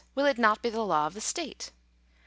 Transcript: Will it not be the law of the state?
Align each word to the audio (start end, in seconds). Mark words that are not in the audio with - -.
Will 0.15 0.25
it 0.25 0.39
not 0.39 0.63
be 0.63 0.71
the 0.71 0.81
law 0.81 1.05
of 1.05 1.13
the 1.13 1.21
state? 1.21 1.71